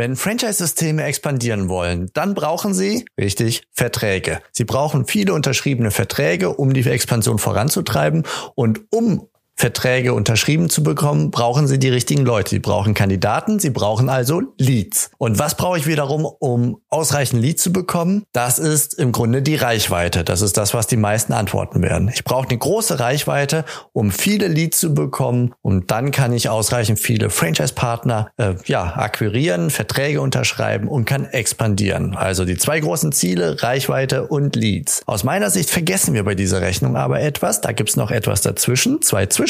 Wenn 0.00 0.16
Franchise-Systeme 0.16 1.04
expandieren 1.04 1.68
wollen, 1.68 2.08
dann 2.14 2.32
brauchen 2.32 2.72
sie, 2.72 3.04
richtig, 3.20 3.64
Verträge. 3.70 4.40
Sie 4.50 4.64
brauchen 4.64 5.04
viele 5.04 5.34
unterschriebene 5.34 5.90
Verträge, 5.90 6.54
um 6.54 6.72
die 6.72 6.88
Expansion 6.88 7.38
voranzutreiben. 7.38 8.24
Und 8.54 8.80
um 8.90 9.28
Verträge 9.60 10.14
unterschrieben 10.14 10.70
zu 10.70 10.82
bekommen, 10.82 11.30
brauchen 11.30 11.66
Sie 11.66 11.78
die 11.78 11.90
richtigen 11.90 12.24
Leute. 12.24 12.48
Sie 12.48 12.60
brauchen 12.60 12.94
Kandidaten, 12.94 13.58
Sie 13.58 13.68
brauchen 13.68 14.08
also 14.08 14.40
Leads. 14.56 15.10
Und 15.18 15.38
was 15.38 15.54
brauche 15.54 15.76
ich 15.76 15.86
wiederum, 15.86 16.24
um 16.24 16.80
ausreichend 16.88 17.42
Leads 17.42 17.64
zu 17.64 17.70
bekommen? 17.70 18.24
Das 18.32 18.58
ist 18.58 18.94
im 18.94 19.12
Grunde 19.12 19.42
die 19.42 19.56
Reichweite. 19.56 20.24
Das 20.24 20.40
ist 20.40 20.56
das, 20.56 20.72
was 20.72 20.86
die 20.86 20.96
meisten 20.96 21.34
antworten 21.34 21.82
werden. 21.82 22.10
Ich 22.12 22.24
brauche 22.24 22.48
eine 22.48 22.56
große 22.56 23.00
Reichweite, 23.00 23.66
um 23.92 24.10
viele 24.10 24.48
Leads 24.48 24.80
zu 24.80 24.94
bekommen 24.94 25.52
und 25.60 25.90
dann 25.90 26.10
kann 26.10 26.32
ich 26.32 26.48
ausreichend 26.48 26.98
viele 26.98 27.28
Franchise-Partner 27.28 28.30
äh, 28.38 28.54
ja, 28.64 28.96
akquirieren, 28.96 29.68
Verträge 29.68 30.22
unterschreiben 30.22 30.88
und 30.88 31.04
kann 31.04 31.26
expandieren. 31.26 32.16
Also 32.16 32.46
die 32.46 32.56
zwei 32.56 32.80
großen 32.80 33.12
Ziele, 33.12 33.62
Reichweite 33.62 34.26
und 34.26 34.56
Leads. 34.56 35.02
Aus 35.04 35.22
meiner 35.22 35.50
Sicht 35.50 35.68
vergessen 35.68 36.14
wir 36.14 36.24
bei 36.24 36.34
dieser 36.34 36.62
Rechnung 36.62 36.96
aber 36.96 37.20
etwas. 37.20 37.60
Da 37.60 37.72
gibt 37.72 37.90
es 37.90 37.96
noch 37.96 38.10
etwas 38.10 38.40
dazwischen, 38.40 39.02
zwei 39.02 39.26
Zwischen 39.26 39.49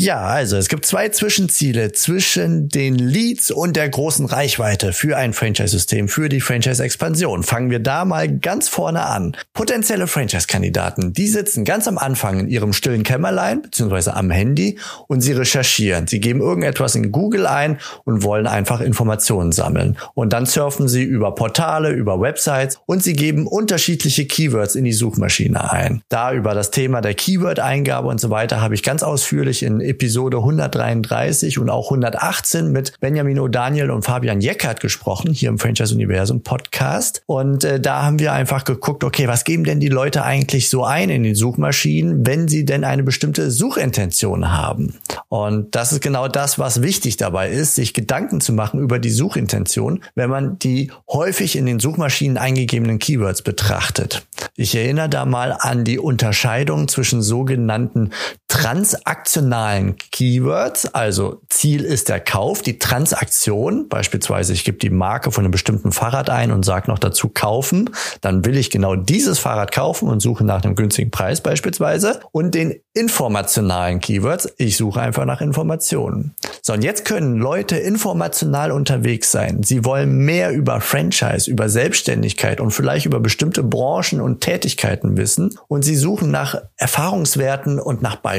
Ja, 0.00 0.20
also 0.20 0.56
es 0.56 0.68
gibt 0.68 0.86
zwei 0.86 1.08
Zwischenziele 1.08 1.90
zwischen 1.90 2.68
den 2.68 2.94
Leads 2.94 3.50
und 3.50 3.74
der 3.74 3.88
großen 3.88 4.26
Reichweite 4.26 4.92
für 4.92 5.16
ein 5.16 5.32
Franchise-System, 5.32 6.06
für 6.06 6.28
die 6.28 6.40
Franchise-Expansion. 6.40 7.42
Fangen 7.42 7.68
wir 7.70 7.80
da 7.80 8.04
mal 8.04 8.28
ganz 8.28 8.68
vorne 8.68 9.04
an. 9.04 9.36
Potenzielle 9.54 10.06
Franchise-Kandidaten, 10.06 11.14
die 11.14 11.26
sitzen 11.26 11.64
ganz 11.64 11.88
am 11.88 11.98
Anfang 11.98 12.38
in 12.38 12.48
ihrem 12.48 12.74
stillen 12.74 13.02
Kämmerlein 13.02 13.60
beziehungsweise 13.62 14.14
am 14.14 14.30
Handy 14.30 14.78
und 15.08 15.20
sie 15.20 15.32
recherchieren. 15.32 16.06
Sie 16.06 16.20
geben 16.20 16.42
irgendetwas 16.42 16.94
in 16.94 17.10
Google 17.10 17.48
ein 17.48 17.80
und 18.04 18.22
wollen 18.22 18.46
einfach 18.46 18.80
Informationen 18.80 19.50
sammeln. 19.50 19.98
Und 20.14 20.32
dann 20.32 20.46
surfen 20.46 20.86
sie 20.86 21.02
über 21.02 21.34
Portale, 21.34 21.90
über 21.90 22.20
Websites 22.20 22.78
und 22.86 23.02
sie 23.02 23.14
geben 23.14 23.48
unterschiedliche 23.48 24.26
Keywords 24.26 24.76
in 24.76 24.84
die 24.84 24.92
Suchmaschine 24.92 25.72
ein. 25.72 26.02
Da 26.08 26.32
über 26.32 26.54
das 26.54 26.70
Thema 26.70 27.00
der 27.00 27.14
Keyword-Eingabe 27.14 28.06
und 28.06 28.20
so 28.20 28.30
weiter 28.30 28.60
habe 28.60 28.76
ich 28.76 28.84
ganz 28.84 29.02
ausführlich 29.02 29.64
in 29.64 29.87
Episode 29.88 30.38
133 30.38 31.58
und 31.58 31.70
auch 31.70 31.86
118 31.86 32.70
mit 32.70 32.92
Benjamin 33.00 33.38
O'Daniel 33.38 33.90
und 33.90 34.02
Fabian 34.02 34.40
Jeckert 34.40 34.80
gesprochen, 34.80 35.32
hier 35.32 35.48
im 35.48 35.58
Franchise 35.58 35.94
Universum 35.94 36.42
Podcast. 36.42 37.22
Und 37.26 37.64
äh, 37.64 37.80
da 37.80 38.02
haben 38.02 38.18
wir 38.18 38.32
einfach 38.32 38.64
geguckt, 38.64 39.04
okay, 39.04 39.28
was 39.28 39.44
geben 39.44 39.64
denn 39.64 39.80
die 39.80 39.88
Leute 39.88 40.22
eigentlich 40.22 40.68
so 40.68 40.84
ein 40.84 41.10
in 41.10 41.22
den 41.22 41.34
Suchmaschinen, 41.34 42.26
wenn 42.26 42.48
sie 42.48 42.64
denn 42.64 42.84
eine 42.84 43.02
bestimmte 43.02 43.50
Suchintention 43.50 44.52
haben? 44.52 44.94
Und 45.28 45.74
das 45.74 45.92
ist 45.92 46.00
genau 46.00 46.28
das, 46.28 46.58
was 46.58 46.82
wichtig 46.82 47.16
dabei 47.16 47.50
ist, 47.50 47.74
sich 47.74 47.94
Gedanken 47.94 48.40
zu 48.40 48.52
machen 48.52 48.80
über 48.80 48.98
die 48.98 49.10
Suchintention, 49.10 50.02
wenn 50.14 50.30
man 50.30 50.58
die 50.58 50.90
häufig 51.10 51.56
in 51.56 51.66
den 51.66 51.80
Suchmaschinen 51.80 52.36
eingegebenen 52.36 52.98
Keywords 52.98 53.42
betrachtet. 53.42 54.26
Ich 54.56 54.74
erinnere 54.74 55.08
da 55.08 55.24
mal 55.24 55.52
an 55.58 55.84
die 55.84 55.98
Unterscheidung 55.98 56.88
zwischen 56.88 57.22
sogenannten 57.22 58.10
transaktionalen 58.48 59.96
Keywords, 60.10 60.94
also 60.94 61.42
Ziel 61.50 61.84
ist 61.84 62.08
der 62.08 62.18
Kauf, 62.18 62.62
die 62.62 62.78
Transaktion, 62.78 63.88
beispielsweise 63.90 64.54
ich 64.54 64.64
gebe 64.64 64.78
die 64.78 64.88
Marke 64.88 65.30
von 65.30 65.44
einem 65.44 65.50
bestimmten 65.50 65.92
Fahrrad 65.92 66.30
ein 66.30 66.50
und 66.50 66.64
sage 66.64 66.90
noch 66.90 66.98
dazu 66.98 67.28
kaufen, 67.28 67.90
dann 68.22 68.46
will 68.46 68.56
ich 68.56 68.70
genau 68.70 68.96
dieses 68.96 69.38
Fahrrad 69.38 69.70
kaufen 69.70 70.08
und 70.08 70.20
suche 70.20 70.44
nach 70.44 70.64
einem 70.64 70.76
günstigen 70.76 71.10
Preis 71.10 71.42
beispielsweise 71.42 72.20
und 72.32 72.54
den 72.54 72.80
informationalen 72.94 74.00
Keywords, 74.00 74.48
ich 74.56 74.78
suche 74.78 75.02
einfach 75.02 75.26
nach 75.26 75.42
Informationen. 75.42 76.34
So, 76.62 76.72
und 76.72 76.82
jetzt 76.82 77.04
können 77.04 77.36
Leute 77.36 77.76
informational 77.76 78.72
unterwegs 78.72 79.30
sein. 79.30 79.62
Sie 79.62 79.84
wollen 79.84 80.16
mehr 80.24 80.52
über 80.52 80.80
Franchise, 80.80 81.50
über 81.50 81.68
Selbstständigkeit 81.68 82.60
und 82.60 82.70
vielleicht 82.70 83.04
über 83.04 83.20
bestimmte 83.20 83.62
Branchen 83.62 84.22
und 84.22 84.40
Tätigkeiten 84.40 85.18
wissen 85.18 85.58
und 85.68 85.82
sie 85.82 85.96
suchen 85.96 86.30
nach 86.30 86.56
Erfahrungswerten 86.76 87.78
und 87.78 88.00
nach 88.00 88.16
Beispielen. 88.16 88.37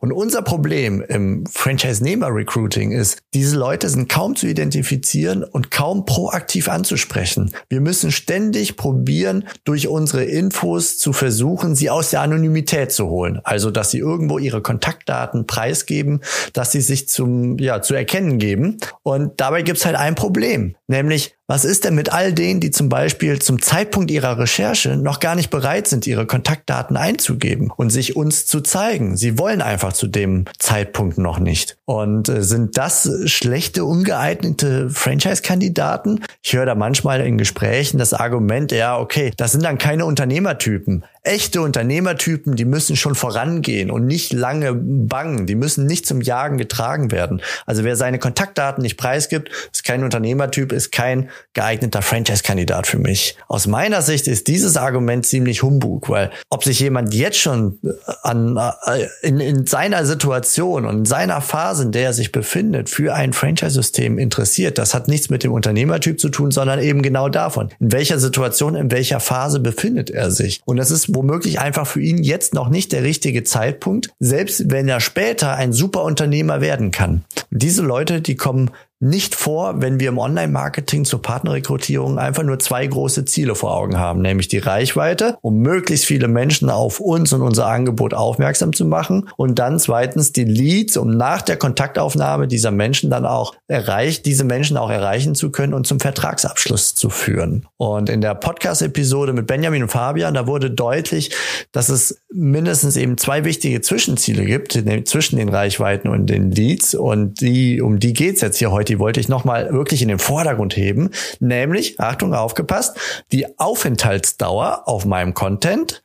Und 0.00 0.12
unser 0.12 0.42
Problem 0.42 1.02
im 1.08 1.46
Franchise-Nehmer-Recruiting 1.46 2.92
ist, 2.92 3.18
diese 3.34 3.56
Leute 3.56 3.88
sind 3.88 4.08
kaum 4.08 4.36
zu 4.36 4.46
identifizieren 4.46 5.44
und 5.44 5.70
kaum 5.70 6.04
proaktiv 6.04 6.68
anzusprechen. 6.68 7.52
Wir 7.68 7.80
müssen 7.80 8.12
ständig 8.12 8.76
probieren, 8.76 9.44
durch 9.64 9.88
unsere 9.88 10.24
Infos 10.24 10.98
zu 10.98 11.12
versuchen, 11.12 11.74
sie 11.74 11.90
aus 11.90 12.10
der 12.10 12.20
Anonymität 12.20 12.92
zu 12.92 13.08
holen. 13.08 13.40
Also, 13.44 13.70
dass 13.70 13.90
sie 13.90 13.98
irgendwo 13.98 14.38
ihre 14.38 14.62
Kontaktdaten 14.62 15.46
preisgeben, 15.46 16.20
dass 16.52 16.72
sie 16.72 16.80
sich 16.80 17.08
zum, 17.08 17.58
ja, 17.58 17.82
zu 17.82 17.94
erkennen 17.94 18.38
geben. 18.38 18.78
Und 19.02 19.40
dabei 19.40 19.62
gibt's 19.62 19.84
halt 19.84 19.96
ein 19.96 20.14
Problem, 20.14 20.76
nämlich 20.86 21.34
was 21.48 21.64
ist 21.64 21.84
denn 21.84 21.94
mit 21.94 22.12
all 22.12 22.32
denen, 22.32 22.60
die 22.60 22.70
zum 22.70 22.88
Beispiel 22.88 23.40
zum 23.40 23.60
Zeitpunkt 23.60 24.10
ihrer 24.10 24.38
Recherche 24.38 24.96
noch 24.96 25.20
gar 25.20 25.34
nicht 25.34 25.50
bereit 25.50 25.88
sind, 25.88 26.06
ihre 26.06 26.26
Kontaktdaten 26.26 26.96
einzugeben 26.96 27.70
und 27.76 27.90
sich 27.90 28.16
uns 28.16 28.46
zu 28.46 28.60
zeigen? 28.60 29.16
Sie 29.16 29.38
wollen 29.38 29.60
einfach 29.60 29.92
zu 29.92 30.06
dem 30.06 30.44
Zeitpunkt 30.58 31.18
noch 31.18 31.38
nicht. 31.38 31.76
Und 31.84 32.28
äh, 32.28 32.42
sind 32.42 32.78
das 32.78 33.10
schlechte, 33.26 33.84
ungeeignete 33.84 34.88
Franchise-Kandidaten? 34.88 36.24
Ich 36.42 36.52
höre 36.52 36.66
da 36.66 36.74
manchmal 36.74 37.20
in 37.20 37.38
Gesprächen 37.38 37.98
das 37.98 38.14
Argument, 38.14 38.72
ja, 38.72 38.98
okay, 38.98 39.32
das 39.36 39.52
sind 39.52 39.64
dann 39.64 39.78
keine 39.78 40.06
Unternehmertypen. 40.06 41.04
Echte 41.24 41.62
Unternehmertypen, 41.62 42.56
die 42.56 42.64
müssen 42.64 42.96
schon 42.96 43.14
vorangehen 43.14 43.92
und 43.92 44.06
nicht 44.06 44.32
lange 44.32 44.74
bangen. 44.74 45.46
Die 45.46 45.54
müssen 45.54 45.86
nicht 45.86 46.04
zum 46.04 46.20
Jagen 46.20 46.58
getragen 46.58 47.12
werden. 47.12 47.40
Also 47.64 47.84
wer 47.84 47.94
seine 47.94 48.18
Kontaktdaten 48.18 48.82
nicht 48.82 48.96
preisgibt, 48.96 49.48
ist 49.72 49.84
kein 49.84 50.02
Unternehmertyp, 50.02 50.72
ist 50.72 50.90
kein 50.90 51.30
geeigneter 51.52 52.02
Franchise-Kandidat 52.02 52.88
für 52.88 52.98
mich. 52.98 53.36
Aus 53.46 53.68
meiner 53.68 54.02
Sicht 54.02 54.26
ist 54.26 54.48
dieses 54.48 54.76
Argument 54.76 55.24
ziemlich 55.24 55.62
Humbug, 55.62 56.08
weil 56.08 56.32
ob 56.50 56.64
sich 56.64 56.80
jemand 56.80 57.14
jetzt 57.14 57.38
schon 57.38 57.78
äh, 57.84 57.90
an, 58.22 58.56
äh, 58.56 59.06
in, 59.22 59.38
in 59.38 59.64
seiner 59.66 60.04
Situation 60.04 60.86
und 60.86 60.98
in 60.98 61.04
seiner 61.04 61.40
Phase, 61.40 61.84
in 61.84 61.92
der 61.92 62.06
er 62.06 62.12
sich 62.14 62.32
befindet, 62.32 62.90
für 62.90 63.14
ein 63.14 63.32
Franchise-System 63.32 64.18
interessiert, 64.18 64.76
das 64.76 64.92
hat 64.92 65.06
nichts 65.06 65.30
mit 65.30 65.44
dem 65.44 65.52
Unternehmertyp 65.52 66.18
zu 66.18 66.30
tun, 66.30 66.50
sondern 66.50 66.80
eben 66.80 67.00
genau 67.00 67.28
davon. 67.28 67.68
In 67.78 67.92
welcher 67.92 68.18
Situation, 68.18 68.74
in 68.74 68.90
welcher 68.90 69.20
Phase 69.20 69.60
befindet 69.60 70.10
er 70.10 70.32
sich? 70.32 70.60
Und 70.64 70.78
das 70.78 70.90
ist 70.90 71.11
womöglich 71.14 71.60
einfach 71.60 71.86
für 71.86 72.00
ihn 72.00 72.22
jetzt 72.22 72.54
noch 72.54 72.68
nicht 72.68 72.92
der 72.92 73.02
richtige 73.02 73.44
Zeitpunkt, 73.44 74.10
selbst 74.18 74.70
wenn 74.70 74.88
er 74.88 75.00
später 75.00 75.54
ein 75.54 75.72
super 75.72 76.02
Unternehmer 76.04 76.60
werden 76.60 76.90
kann. 76.90 77.24
Diese 77.50 77.82
Leute, 77.82 78.20
die 78.20 78.36
kommen 78.36 78.70
nicht 79.02 79.34
vor, 79.34 79.82
wenn 79.82 79.98
wir 79.98 80.10
im 80.10 80.18
Online-Marketing 80.18 81.04
zur 81.04 81.20
Partnerrekrutierung 81.20 82.18
einfach 82.18 82.44
nur 82.44 82.60
zwei 82.60 82.86
große 82.86 83.24
Ziele 83.24 83.56
vor 83.56 83.76
Augen 83.76 83.98
haben, 83.98 84.22
nämlich 84.22 84.46
die 84.46 84.58
Reichweite, 84.58 85.38
um 85.42 85.58
möglichst 85.58 86.06
viele 86.06 86.28
Menschen 86.28 86.70
auf 86.70 87.00
uns 87.00 87.32
und 87.32 87.42
unser 87.42 87.66
Angebot 87.66 88.14
aufmerksam 88.14 88.72
zu 88.72 88.84
machen 88.84 89.28
und 89.36 89.58
dann 89.58 89.80
zweitens 89.80 90.30
die 90.30 90.44
Leads, 90.44 90.96
um 90.96 91.10
nach 91.10 91.42
der 91.42 91.56
Kontaktaufnahme 91.56 92.46
dieser 92.46 92.70
Menschen 92.70 93.10
dann 93.10 93.26
auch 93.26 93.56
erreicht, 93.66 94.24
diese 94.24 94.44
Menschen 94.44 94.76
auch 94.76 94.90
erreichen 94.90 95.34
zu 95.34 95.50
können 95.50 95.74
und 95.74 95.84
zum 95.84 95.98
Vertragsabschluss 95.98 96.94
zu 96.94 97.10
führen. 97.10 97.66
Und 97.78 98.08
in 98.08 98.20
der 98.20 98.36
Podcast-Episode 98.36 99.32
mit 99.32 99.48
Benjamin 99.48 99.82
und 99.82 99.88
Fabian, 99.88 100.34
da 100.34 100.46
wurde 100.46 100.70
deutlich, 100.70 101.34
dass 101.72 101.88
es 101.88 102.22
mindestens 102.32 102.96
eben 102.96 103.18
zwei 103.18 103.44
wichtige 103.44 103.80
Zwischenziele 103.80 104.44
gibt, 104.44 104.80
zwischen 105.06 105.38
den 105.38 105.48
Reichweiten 105.48 106.08
und 106.08 106.26
den 106.26 106.52
Leads 106.52 106.94
und 106.94 107.40
die, 107.40 107.80
um 107.80 107.98
die 107.98 108.12
geht's 108.12 108.42
jetzt 108.42 108.58
hier 108.58 108.70
heute 108.70 108.91
die 108.92 108.98
wollte 108.98 109.20
ich 109.20 109.28
nochmal 109.30 109.72
wirklich 109.72 110.02
in 110.02 110.08
den 110.08 110.18
Vordergrund 110.18 110.76
heben, 110.76 111.08
nämlich, 111.40 111.98
Achtung, 111.98 112.34
aufgepasst, 112.34 112.98
die 113.32 113.58
Aufenthaltsdauer 113.58 114.82
auf 114.84 115.06
meinem 115.06 115.32
Content 115.32 116.02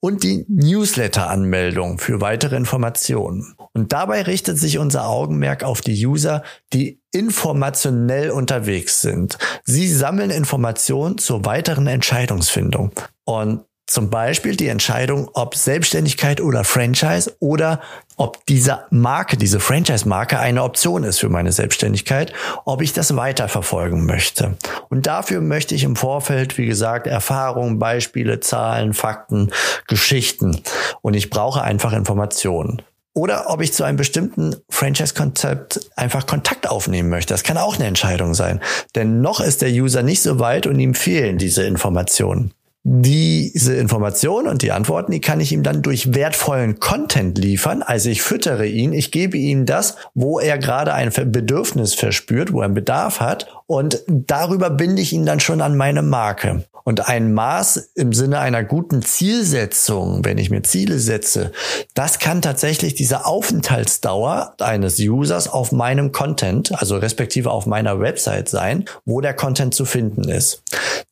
und 0.00 0.24
die 0.24 0.44
Newsletter-Anmeldung 0.48 2.00
für 2.00 2.20
weitere 2.20 2.56
Informationen. 2.56 3.54
Und 3.72 3.92
dabei 3.92 4.22
richtet 4.22 4.58
sich 4.58 4.78
unser 4.78 5.06
Augenmerk 5.06 5.62
auf 5.62 5.80
die 5.80 6.04
User, 6.04 6.42
die 6.72 7.00
informationell 7.12 8.30
unterwegs 8.30 9.00
sind. 9.00 9.38
Sie 9.62 9.88
sammeln 9.88 10.30
Informationen 10.30 11.18
zur 11.18 11.44
weiteren 11.44 11.86
Entscheidungsfindung. 11.86 12.90
Und 13.24 13.64
Zum 13.86 14.08
Beispiel 14.08 14.56
die 14.56 14.68
Entscheidung, 14.68 15.28
ob 15.34 15.54
Selbstständigkeit 15.54 16.40
oder 16.40 16.64
Franchise 16.64 17.36
oder 17.38 17.82
ob 18.16 18.46
diese 18.46 18.84
Marke, 18.88 19.36
diese 19.36 19.60
Franchise-Marke 19.60 20.38
eine 20.38 20.62
Option 20.62 21.04
ist 21.04 21.20
für 21.20 21.28
meine 21.28 21.52
Selbstständigkeit, 21.52 22.32
ob 22.64 22.80
ich 22.80 22.94
das 22.94 23.14
weiterverfolgen 23.14 24.06
möchte. 24.06 24.56
Und 24.88 25.06
dafür 25.06 25.42
möchte 25.42 25.74
ich 25.74 25.84
im 25.84 25.96
Vorfeld, 25.96 26.56
wie 26.56 26.64
gesagt, 26.64 27.06
Erfahrungen, 27.06 27.78
Beispiele, 27.78 28.40
Zahlen, 28.40 28.94
Fakten, 28.94 29.50
Geschichten. 29.86 30.62
Und 31.02 31.12
ich 31.12 31.28
brauche 31.28 31.60
einfach 31.60 31.92
Informationen. 31.92 32.80
Oder 33.12 33.50
ob 33.50 33.60
ich 33.60 33.74
zu 33.74 33.84
einem 33.84 33.98
bestimmten 33.98 34.56
Franchise-Konzept 34.70 35.90
einfach 35.94 36.26
Kontakt 36.26 36.68
aufnehmen 36.70 37.10
möchte. 37.10 37.34
Das 37.34 37.42
kann 37.42 37.58
auch 37.58 37.76
eine 37.76 37.86
Entscheidung 37.86 38.32
sein. 38.32 38.60
Denn 38.94 39.20
noch 39.20 39.40
ist 39.40 39.60
der 39.60 39.70
User 39.70 40.02
nicht 40.02 40.22
so 40.22 40.38
weit 40.38 40.66
und 40.66 40.80
ihm 40.80 40.94
fehlen 40.94 41.36
diese 41.36 41.64
Informationen 41.64 42.54
diese 42.86 43.74
Informationen 43.76 44.46
und 44.46 44.60
die 44.60 44.70
Antworten, 44.70 45.10
die 45.10 45.22
kann 45.22 45.40
ich 45.40 45.52
ihm 45.52 45.62
dann 45.62 45.80
durch 45.80 46.12
wertvollen 46.12 46.80
Content 46.80 47.38
liefern. 47.38 47.82
Also 47.82 48.10
ich 48.10 48.20
füttere 48.20 48.66
ihn, 48.66 48.92
ich 48.92 49.10
gebe 49.10 49.38
ihm 49.38 49.64
das, 49.64 49.96
wo 50.12 50.38
er 50.38 50.58
gerade 50.58 50.92
ein 50.92 51.10
Bedürfnis 51.10 51.94
verspürt, 51.94 52.52
wo 52.52 52.60
er 52.60 52.66
einen 52.66 52.74
Bedarf 52.74 53.20
hat. 53.20 53.46
Und 53.66 54.02
darüber 54.06 54.70
binde 54.70 55.00
ich 55.00 55.12
ihn 55.12 55.24
dann 55.24 55.40
schon 55.40 55.60
an 55.60 55.76
meine 55.76 56.02
Marke. 56.02 56.64
Und 56.86 57.08
ein 57.08 57.32
Maß 57.32 57.92
im 57.94 58.12
Sinne 58.12 58.40
einer 58.40 58.62
guten 58.62 59.00
Zielsetzung, 59.00 60.22
wenn 60.22 60.36
ich 60.36 60.50
mir 60.50 60.62
Ziele 60.62 60.98
setze, 60.98 61.50
das 61.94 62.18
kann 62.18 62.42
tatsächlich 62.42 62.94
diese 62.94 63.24
Aufenthaltsdauer 63.24 64.54
eines 64.60 64.98
Users 64.98 65.48
auf 65.48 65.72
meinem 65.72 66.12
Content, 66.12 66.78
also 66.78 66.98
respektive 66.98 67.52
auf 67.52 67.64
meiner 67.64 68.00
Website 68.00 68.50
sein, 68.50 68.84
wo 69.06 69.22
der 69.22 69.32
Content 69.32 69.74
zu 69.74 69.86
finden 69.86 70.28
ist. 70.28 70.62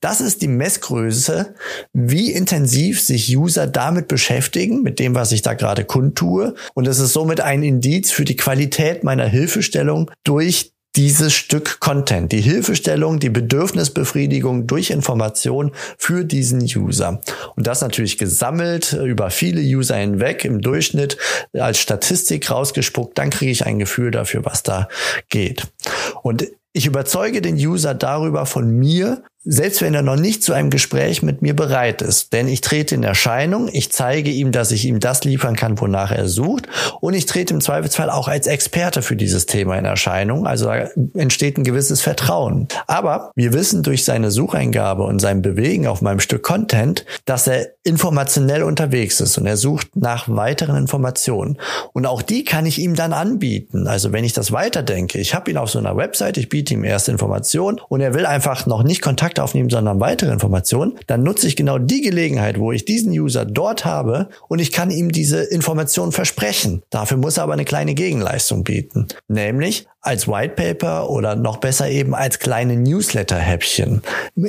Das 0.00 0.20
ist 0.20 0.42
die 0.42 0.48
Messgröße, 0.48 1.54
wie 1.94 2.32
intensiv 2.32 3.00
sich 3.00 3.34
User 3.34 3.66
damit 3.66 4.08
beschäftigen, 4.08 4.82
mit 4.82 4.98
dem, 4.98 5.14
was 5.14 5.32
ich 5.32 5.40
da 5.40 5.54
gerade 5.54 5.84
kundtue. 5.84 6.54
Und 6.74 6.86
es 6.86 6.98
ist 6.98 7.14
somit 7.14 7.40
ein 7.40 7.62
Indiz 7.62 8.10
für 8.10 8.26
die 8.26 8.36
Qualität 8.36 9.04
meiner 9.04 9.26
Hilfestellung 9.26 10.10
durch 10.22 10.71
dieses 10.96 11.32
Stück 11.32 11.80
Content, 11.80 12.32
die 12.32 12.40
Hilfestellung, 12.40 13.18
die 13.18 13.30
Bedürfnisbefriedigung 13.30 14.66
durch 14.66 14.90
Information 14.90 15.72
für 15.96 16.24
diesen 16.24 16.62
User. 16.62 17.20
Und 17.56 17.66
das 17.66 17.80
natürlich 17.80 18.18
gesammelt 18.18 18.92
über 18.92 19.30
viele 19.30 19.60
User 19.60 19.96
hinweg 19.96 20.44
im 20.44 20.60
Durchschnitt 20.60 21.16
als 21.54 21.78
Statistik 21.78 22.50
rausgespuckt, 22.50 23.16
dann 23.16 23.30
kriege 23.30 23.52
ich 23.52 23.64
ein 23.64 23.78
Gefühl 23.78 24.10
dafür, 24.10 24.44
was 24.44 24.62
da 24.62 24.88
geht. 25.28 25.66
Und 26.22 26.46
ich 26.74 26.86
überzeuge 26.86 27.42
den 27.42 27.56
User 27.56 27.94
darüber 27.94 28.46
von 28.46 28.70
mir, 28.70 29.22
selbst 29.44 29.82
wenn 29.82 29.94
er 29.94 30.02
noch 30.02 30.16
nicht 30.16 30.44
zu 30.44 30.52
einem 30.52 30.70
Gespräch 30.70 31.22
mit 31.22 31.42
mir 31.42 31.54
bereit 31.54 32.00
ist. 32.00 32.32
Denn 32.32 32.46
ich 32.46 32.60
trete 32.60 32.94
in 32.94 33.02
Erscheinung, 33.02 33.68
ich 33.72 33.90
zeige 33.90 34.30
ihm, 34.30 34.52
dass 34.52 34.70
ich 34.70 34.84
ihm 34.84 35.00
das 35.00 35.24
liefern 35.24 35.56
kann, 35.56 35.80
wonach 35.80 36.12
er 36.12 36.28
sucht. 36.28 36.68
Und 37.00 37.14
ich 37.14 37.26
trete 37.26 37.54
im 37.54 37.60
Zweifelsfall 37.60 38.08
auch 38.08 38.28
als 38.28 38.46
Experte 38.46 39.02
für 39.02 39.16
dieses 39.16 39.46
Thema 39.46 39.76
in 39.76 39.84
Erscheinung. 39.84 40.46
Also 40.46 40.66
da 40.66 40.88
entsteht 41.14 41.58
ein 41.58 41.64
gewisses 41.64 42.02
Vertrauen. 42.02 42.68
Aber 42.86 43.32
wir 43.34 43.52
wissen 43.52 43.82
durch 43.82 44.04
seine 44.04 44.30
Sucheingabe 44.30 45.02
und 45.02 45.18
sein 45.18 45.42
Bewegen 45.42 45.86
auf 45.88 46.02
meinem 46.02 46.20
Stück 46.20 46.42
Content, 46.42 47.04
dass 47.24 47.48
er 47.48 47.68
informationell 47.82 48.62
unterwegs 48.62 49.20
ist 49.20 49.38
und 49.38 49.46
er 49.46 49.56
sucht 49.56 49.96
nach 49.96 50.28
weiteren 50.28 50.76
Informationen. 50.76 51.58
Und 51.92 52.06
auch 52.06 52.22
die 52.22 52.44
kann 52.44 52.64
ich 52.64 52.78
ihm 52.78 52.94
dann 52.94 53.12
anbieten. 53.12 53.88
Also 53.88 54.12
wenn 54.12 54.24
ich 54.24 54.34
das 54.34 54.52
weiterdenke, 54.52 55.18
ich 55.18 55.34
habe 55.34 55.50
ihn 55.50 55.56
auf 55.56 55.70
so 55.70 55.80
einer 55.80 55.96
Website, 55.96 56.36
ich 56.36 56.48
biete 56.48 56.74
ihm 56.74 56.84
erste 56.84 57.10
Informationen 57.10 57.80
und 57.88 58.00
er 58.00 58.14
will 58.14 58.24
einfach 58.24 58.66
noch 58.66 58.84
nicht 58.84 59.02
Kontakt 59.02 59.31
Kontakt 59.32 59.40
aufnehmen, 59.40 59.70
sondern 59.70 60.00
weitere 60.00 60.32
Informationen, 60.32 60.98
dann 61.06 61.22
nutze 61.22 61.46
ich 61.46 61.56
genau 61.56 61.78
die 61.78 62.02
Gelegenheit, 62.02 62.58
wo 62.58 62.72
ich 62.72 62.84
diesen 62.84 63.12
User 63.12 63.44
dort 63.44 63.84
habe 63.84 64.28
und 64.48 64.58
ich 64.58 64.72
kann 64.72 64.90
ihm 64.90 65.10
diese 65.10 65.42
Informationen 65.42 66.12
versprechen. 66.12 66.82
Dafür 66.90 67.16
muss 67.16 67.38
er 67.38 67.44
aber 67.44 67.54
eine 67.54 67.64
kleine 67.64 67.94
Gegenleistung 67.94 68.64
bieten. 68.64 69.08
Nämlich 69.28 69.86
als 70.02 70.26
White 70.26 70.54
Paper 70.54 71.08
oder 71.08 71.36
noch 71.36 71.58
besser 71.58 71.88
eben 71.88 72.14
als 72.14 72.40
kleine 72.40 72.76
Newsletter-Häppchen. 72.76 74.02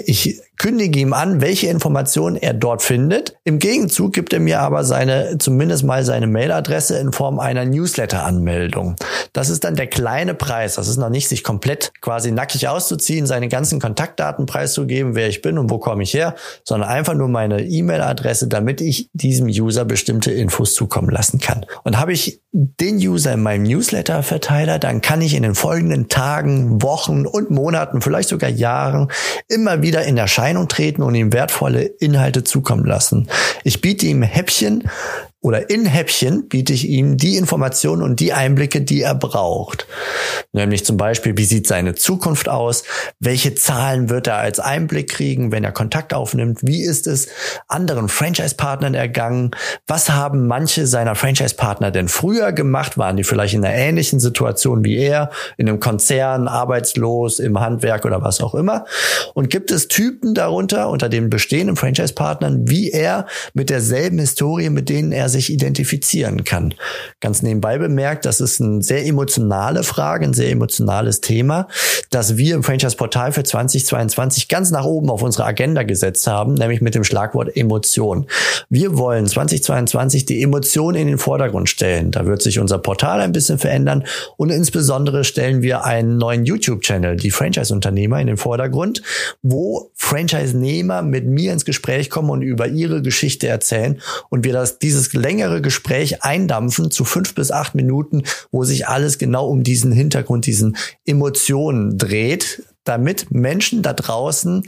Ich 0.06 0.42
kündige 0.58 1.00
ihm 1.00 1.14
an, 1.14 1.42
welche 1.42 1.68
Informationen 1.68 2.38
er 2.38 2.54
dort 2.54 2.82
findet. 2.82 3.36
Im 3.44 3.60
Gegenzug 3.60 4.14
gibt 4.14 4.34
er 4.34 4.40
mir 4.40 4.62
aber 4.62 4.84
seine, 4.84 5.38
zumindest 5.38 5.84
mal 5.84 6.04
seine 6.06 6.26
Mailadresse 6.26 6.98
in 6.98 7.12
Form 7.12 7.40
einer 7.40 7.66
Newsletter-Anmeldung. 7.66 8.96
Das 9.34 9.50
ist 9.50 9.64
dann 9.64 9.76
der 9.76 9.88
kleine 9.88 10.34
Preis. 10.34 10.76
Das 10.76 10.88
ist 10.88 10.98
noch 10.98 11.10
nicht, 11.10 11.28
sich 11.28 11.44
komplett 11.44 11.92
quasi 12.02 12.32
nackig 12.32 12.68
auszuziehen, 12.68 13.26
seine 13.26 13.48
ganzen 13.48 13.80
Kontaktdaten 13.80 14.46
preiszugeben, 14.46 15.16
wer 15.16 15.28
ich 15.28 15.42
bin 15.42 15.58
und 15.58 15.70
wo 15.70 15.80
komme 15.80 16.04
ich 16.04 16.14
her, 16.14 16.36
sondern 16.64 16.90
einfach 16.90 17.14
nur 17.14 17.28
meine 17.28 17.62
E-Mail-Adresse, 17.62 18.48
damit 18.48 18.82
ich 18.82 19.10
diesem 19.14 19.48
User 19.48 19.86
bestimmte 19.86 20.32
Infos 20.32 20.74
zukommen 20.74 21.10
lassen 21.10 21.40
kann. 21.40 21.66
Und 21.84 22.00
habe 22.00 22.14
ich 22.14 22.40
den 22.54 22.98
User 22.98 23.34
in 23.34 23.42
meinem 23.42 23.64
Newsletter-Verteiler, 23.64 24.80
dann 24.80 25.02
kann 25.02 25.22
ich 25.22 25.34
in 25.44 25.50
den 25.50 25.56
folgenden 25.56 26.08
Tagen, 26.08 26.82
Wochen 26.82 27.26
und 27.26 27.52
Monaten, 27.52 28.02
vielleicht 28.02 28.30
sogar 28.30 28.50
Jahren 28.50 29.12
immer 29.50 29.82
wieder 29.82 30.04
in 30.06 30.18
Erscheinung 30.18 30.70
treten 30.70 31.04
und 31.04 31.16
ihm 31.16 31.34
wertvolle 31.34 31.84
Inhalte 31.84 32.46
zukommen 32.46 32.86
lassen. 32.86 33.28
Ich 33.66 33.82
biete 33.82 34.06
ihm 34.06 34.22
Häppchen 34.22 34.90
oder 35.44 35.70
in 35.70 35.86
Häppchen 35.86 36.48
biete 36.48 36.72
ich 36.72 36.88
ihm 36.88 37.18
die 37.18 37.36
Informationen 37.36 38.02
und 38.02 38.22
die 38.22 38.32
Einblicke, 38.32 38.80
die 38.80 39.02
er 39.02 39.14
braucht. 39.14 39.86
Nämlich 40.54 40.86
zum 40.86 40.96
Beispiel, 40.96 41.38
wie 41.38 41.44
sieht 41.44 41.68
seine 41.68 41.96
Zukunft 41.96 42.48
aus? 42.48 42.84
Welche 43.20 43.54
Zahlen 43.54 44.10
wird 44.10 44.28
er 44.28 44.38
als 44.38 44.62
Einblick 44.62 45.10
kriegen, 45.10 45.52
wenn 45.52 45.66
er 45.66 45.74
Kontakt 45.74 46.14
aufnimmt? 46.14 46.60
Wie 46.62 46.82
ist 46.82 47.08
es 47.08 47.28
anderen 47.68 48.08
Franchise-Partnern 48.08 48.94
ergangen? 48.94 49.52
Was 49.86 50.10
haben 50.12 50.48
manche 50.48 50.88
seiner 50.88 51.14
Franchise-Partner 51.14 51.92
denn 51.92 52.08
früher 52.08 52.54
gemacht? 52.54 52.98
Waren 52.98 53.18
die 53.18 53.26
vielleicht 53.26 53.54
in 53.54 53.66
einer 53.66 53.76
ähnlichen 53.76 54.22
Situation 54.22 54.86
wie 54.86 54.96
er? 54.96 55.30
In 55.58 55.68
einem 55.68 55.82
Konzern, 55.82 56.48
arbeitslos, 56.48 57.40
im 57.40 57.60
Handwerk 57.60 58.06
oder 58.06 58.22
was 58.22 58.40
auch 58.40 58.56
immer? 58.56 58.86
Und 59.34 59.50
gibt 59.50 59.72
es 59.72 59.90
Typen 59.90 60.36
darunter, 60.36 60.90
unter 60.90 61.10
den 61.10 61.30
bestehenden 61.30 61.76
Franchise-Partnern, 61.76 62.70
wie 62.70 62.92
er 62.92 63.26
mit 63.54 63.70
derselben 63.70 64.20
Historie, 64.20 64.70
mit 64.70 64.88
denen 64.88 65.12
er 65.12 65.33
sich 65.34 65.52
identifizieren 65.52 66.46
kann. 66.46 66.74
Ganz 67.20 67.42
nebenbei 67.42 67.78
bemerkt, 67.78 68.26
das 68.26 68.40
ist 68.40 68.62
eine 68.62 68.82
sehr 68.82 69.06
emotionale 69.06 69.84
Frage, 69.84 70.26
ein 70.26 70.34
sehr 70.34 70.50
emotionales 70.50 71.20
Thema, 71.20 71.68
das 72.10 72.38
wir 72.38 72.56
im 72.56 72.64
Franchise-Portal 72.64 73.34
für 73.34 73.44
2022 73.44 74.48
ganz 74.48 74.72
nach 74.72 74.86
oben 74.86 75.10
auf 75.10 75.22
unsere 75.22 75.46
Agenda 75.46 75.84
gesetzt 75.84 76.26
haben, 76.28 76.54
nämlich 76.54 76.80
mit 76.80 76.96
dem 76.96 77.04
Schlagwort 77.04 77.56
Emotion. 77.58 78.28
Wir 78.70 78.98
wollen 78.98 79.28
2022 79.28 80.26
die 80.26 80.42
Emotion 80.42 80.96
in 80.96 81.08
den 81.08 81.18
Vordergrund 81.18 81.70
stellen. 81.70 82.12
Da 82.12 82.26
wird 82.26 82.42
sich 82.42 82.60
unser 82.60 82.78
Portal 82.78 83.20
ein 83.20 83.34
bisschen 83.34 83.58
verändern 83.58 84.06
und 84.38 84.50
insbesondere 84.50 85.24
stellen 85.24 85.62
wir 85.62 85.84
einen 85.84 86.18
neuen 86.18 86.46
YouTube-Channel, 86.46 87.18
die 87.18 87.32
Franchise-Unternehmer, 87.32 88.22
in 88.22 88.28
den 88.28 88.38
Vordergrund, 88.38 89.02
wo 89.42 89.92
Franchise-Nehmer 89.96 91.02
mit 91.02 91.26
mir 91.26 91.54
ins 91.54 91.66
Gespräch 91.66 92.10
kommen 92.10 92.30
und 92.30 92.42
über 92.42 92.68
ihre 92.68 93.02
Geschichte 93.02 93.48
erzählen 93.48 94.00
und 94.30 94.44
wir 94.44 94.54
das 94.54 94.80
dieses 94.80 95.10
längere 95.24 95.62
Gespräch 95.62 96.24
eindampfen 96.24 96.92
zu 96.92 97.06
fünf 97.06 97.34
bis 97.34 97.50
acht 97.50 97.74
Minuten, 97.74 98.24
wo 98.52 98.64
sich 98.64 98.88
alles 98.88 99.18
genau 99.18 99.48
um 99.48 99.64
diesen 99.64 99.92
Hintergrund, 99.92 100.46
diesen 100.46 100.78
Emotionen 101.06 101.98
dreht, 101.98 102.64
damit 102.84 103.32
Menschen 103.32 103.82
da 103.82 103.94
draußen 103.94 104.64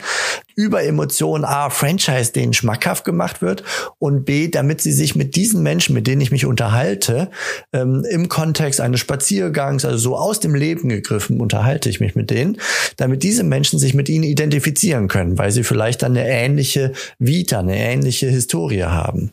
über 0.56 0.84
Emotionen 0.84 1.44
A, 1.44 1.70
Franchise 1.70 2.32
denen 2.32 2.54
schmackhaft 2.54 3.04
gemacht 3.04 3.42
wird 3.42 3.64
und 4.00 4.26
B, 4.26 4.48
damit 4.48 4.82
sie 4.82 4.94
sich 4.94 5.16
mit 5.16 5.36
diesen 5.36 5.64
Menschen, 5.64 5.94
mit 5.94 6.08
denen 6.08 6.22
ich 6.22 6.32
mich 6.32 6.46
unterhalte, 6.46 7.30
ähm, 7.74 8.06
im 8.10 8.30
Kontext 8.30 8.80
eines 8.80 9.02
Spaziergangs, 9.02 9.84
also 9.84 9.98
so 9.98 10.18
aus 10.18 10.40
dem 10.40 10.56
Leben 10.56 10.90
gegriffen, 10.90 11.42
unterhalte 11.42 11.90
ich 11.90 12.00
mich 12.00 12.16
mit 12.16 12.30
denen, 12.30 12.58
damit 12.98 13.24
diese 13.24 13.44
Menschen 13.44 13.80
sich 13.80 13.94
mit 13.94 14.08
ihnen 14.08 14.24
identifizieren 14.24 15.08
können, 15.08 15.38
weil 15.38 15.52
sie 15.52 15.64
vielleicht 15.64 16.02
dann 16.04 16.18
eine 16.18 16.28
ähnliche 16.28 16.94
Vita, 17.20 17.60
eine 17.60 17.78
ähnliche 17.78 18.28
Historie 18.28 18.84
haben. 18.84 19.32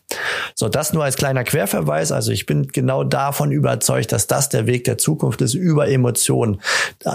So, 0.56 0.68
das 0.68 0.92
nur 0.92 1.04
als 1.04 1.16
kleiner 1.16 1.44
Querverweis. 1.44 2.10
Also 2.12 2.32
ich 2.32 2.46
bin 2.46 2.68
genau 2.68 3.04
davon 3.04 3.52
überzeugt, 3.52 4.12
dass 4.12 4.26
das 4.26 4.48
der 4.48 4.66
Weg 4.66 4.84
der 4.84 4.98
Zukunft 4.98 5.40
ist, 5.40 5.54
über 5.54 5.88
Emotionen 5.88 6.60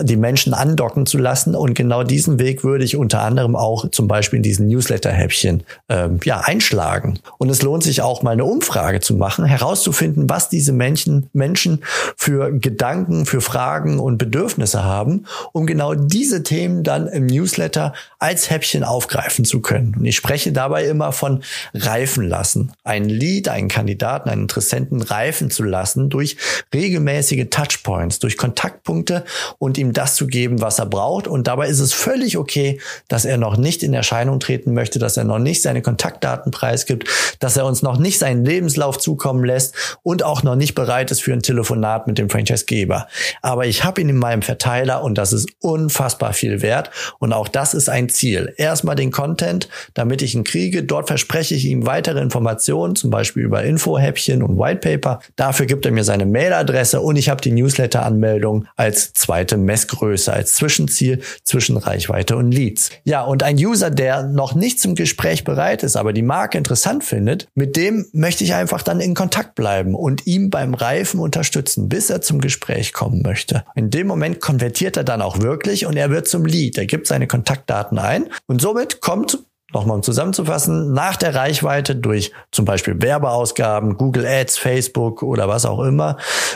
die 0.04 0.16
Menschen 0.16 0.54
andocken 0.54 1.06
zu 1.06 1.18
lassen 1.18 1.56
und 1.56 1.74
genau 1.74 2.04
diesen 2.04 2.40
Weg 2.40 2.64
würde 2.64 2.86
ich 2.86 2.96
unter 2.96 3.22
anderem 3.22 3.56
auch 3.56 3.90
zum 3.98 4.08
Beispiel 4.08 4.38
in 4.38 4.44
diesen 4.44 4.68
Newsletter-Häppchen 4.68 5.64
ähm, 5.90 6.20
ja, 6.24 6.42
einschlagen. 6.42 7.20
Und 7.40 7.50
es 7.50 7.64
lohnt 7.64 7.84
sich 7.84 8.02
auch 8.02 8.22
mal 8.22 8.32
eine 8.32 8.46
Umfrage 8.46 9.00
zu 9.00 9.16
machen, 9.16 9.44
herauszufinden, 9.44 10.30
was 10.30 10.50
diese 10.50 10.72
Menschen, 10.72 11.30
Menschen 11.34 11.84
für 12.16 12.52
Gedanken, 12.52 13.26
für 13.26 13.42
Fragen 13.42 14.00
und 14.00 14.20
Bedürfnisse 14.20 14.84
haben, 14.84 15.26
um 15.52 15.66
genau 15.66 15.96
diese 15.96 16.44
Themen 16.44 16.84
dann 16.84 17.08
im 17.08 17.26
Newsletter 17.26 17.94
als 18.20 18.52
Häppchen 18.52 18.84
aufgreifen 18.84 19.46
zu 19.46 19.62
können. 19.62 19.96
Und 19.98 20.06
ich 20.06 20.16
spreche 20.16 20.52
dabei 20.52 20.86
immer 20.86 21.12
von 21.12 21.44
reifen 21.74 22.28
lassen. 22.28 22.74
Ein 22.84 23.10
Lead, 23.10 23.50
einen 23.50 23.68
Kandidaten, 23.68 24.30
einen 24.30 24.44
Interessenten 24.44 25.02
reifen 25.02 25.50
zu 25.50 25.64
lassen 25.64 26.12
durch 26.12 26.38
regelmäßige 26.72 27.48
Touchpoints, 27.50 28.20
durch 28.20 28.38
Kontaktpunkte 28.38 29.26
und 29.58 29.80
ihm 29.80 29.92
das 29.92 30.14
zu 30.14 30.28
geben, 30.28 30.62
was 30.62 30.78
er 30.78 30.86
braucht 30.86 31.28
und 31.28 31.48
dabei 31.48 31.68
ist 31.68 31.80
es 31.80 31.94
völlig 31.94 32.38
okay, 32.38 32.80
dass 33.08 33.26
er 33.26 33.38
noch 33.38 33.58
nicht 33.58 33.82
in 33.88 33.94
Erscheinung 33.94 34.40
treten 34.40 34.74
möchte, 34.74 35.00
dass 35.00 35.18
er 35.18 35.24
noch 35.24 35.40
nicht 35.40 35.62
seine 35.62 35.82
Kontaktdaten 35.82 36.52
preisgibt, 36.52 37.08
dass 37.40 37.58
er 37.58 37.66
uns 37.66 37.82
noch 37.82 37.98
nicht 37.98 38.20
seinen 38.20 38.46
Lebenslauf 38.46 39.00
zukommen 39.00 39.44
lässt 39.44 40.00
und 40.04 40.24
auch 40.24 40.44
noch 40.44 40.56
nicht 40.56 40.76
bereit 40.76 41.12
ist 41.12 41.22
für 41.22 41.34
ein 41.34 41.42
Telefonat 41.42 42.08
mit 42.08 42.18
dem 42.18 42.30
Franchisegeber. 42.30 43.08
Aber 43.42 43.66
ich 43.66 43.84
habe 43.84 44.02
ihn 44.02 44.10
in 44.10 44.18
meinem 44.18 44.42
Verteiler 44.42 45.04
und 45.04 45.18
das 45.18 45.34
ist 45.34 45.50
unfassbar 45.62 46.34
viel 46.34 46.62
wert 46.62 46.92
und 47.20 47.34
auch 47.34 47.48
das 47.48 47.74
ist 47.74 47.90
ein 47.90 48.10
Ziel. 48.10 48.54
Erstmal 48.58 48.96
den 48.96 49.12
Content, 49.12 49.70
damit 49.94 50.22
ich 50.22 50.36
ihn 50.36 50.44
kriege. 50.44 50.84
Dort 50.84 51.08
verspreche 51.08 51.56
ich 51.56 51.66
ihm 51.66 51.86
weitere 51.86 52.20
Informationen, 52.20 52.96
zum 52.96 53.10
Beispiel 53.10 53.44
über 53.44 53.64
Infohäppchen 53.64 54.44
und 54.44 54.58
Whitepaper. 54.58 55.20
Dafür 55.36 55.66
gibt 55.66 55.86
er 55.86 55.92
mir 55.92 56.04
seine 56.04 56.26
Mailadresse 56.26 57.02
und 57.02 57.16
ich 57.16 57.30
habe 57.30 57.42
die 57.42 57.52
Newsletter-Anmeldung 57.52 58.68
als 58.76 59.14
zweite 59.14 59.58
Messgröße, 59.58 60.32
als 60.34 60.54
Zwischenziel 60.54 61.22
zwischen 61.44 61.78
Reichweite 61.78 62.36
und 62.36 62.52
Leads. 62.52 62.92
Ja, 63.04 63.24
und 63.24 63.44
ein 63.44 63.56
User, 63.56 63.77
der 63.78 64.24
noch 64.24 64.56
nicht 64.56 64.80
zum 64.80 64.96
Gespräch 64.96 65.44
bereit 65.44 65.84
ist, 65.84 65.96
aber 65.96 66.14
die 66.14 66.22
Marke 66.22 66.58
interessant 66.58 67.04
findet, 67.04 67.48
mit 67.56 67.76
dem 67.76 68.06
möchte 68.12 68.44
ich 68.44 68.54
einfach 68.54 68.82
dann 68.82 69.00
in 69.00 69.14
Kontakt 69.14 69.56
bleiben 69.56 69.96
und 69.96 70.28
ihm 70.28 70.50
beim 70.50 70.74
Reifen 70.74 71.20
unterstützen, 71.20 71.90
bis 71.90 72.10
er 72.10 72.22
zum 72.22 72.40
Gespräch 72.42 72.94
kommen 72.94 73.22
möchte. 73.22 73.64
In 73.76 73.90
dem 73.90 74.08
Moment 74.08 74.42
konvertiert 74.42 74.98
er 74.98 75.04
dann 75.04 75.22
auch 75.22 75.40
wirklich 75.40 75.86
und 75.86 75.98
er 75.98 76.10
wird 76.10 76.28
zum 76.28 76.46
Lead. 76.46 76.78
Er 76.78 76.86
gibt 76.86 77.08
seine 77.08 77.28
Kontaktdaten 77.28 78.00
ein 78.00 78.30
und 78.48 78.62
somit 78.62 79.02
kommt 79.02 79.40
Nochmal 79.74 79.98
um 79.98 80.04
zusammenzufassen, 80.04 80.94
nach 80.94 81.18
der 81.18 81.36
Reichweite 81.36 81.98
durch 81.98 82.32
zum 82.52 82.64
Beispiel 82.64 83.02
Werbeausgaben, 83.02 83.98
Google 83.98 84.26
Ads, 84.26 84.58
Facebook 84.58 85.24
oder 85.24 85.50
was 85.50 85.66
auch 85.66 85.82
immer 85.82 86.16